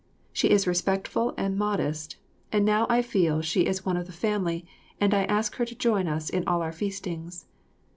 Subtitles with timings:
[0.33, 2.15] She is respectful and modest,
[2.51, 4.65] and now I feel she is one of the family
[4.99, 7.45] and I ask her to join us in all our feastings.